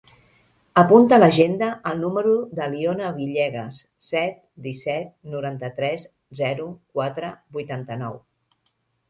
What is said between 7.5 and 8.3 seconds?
vuitanta-nou.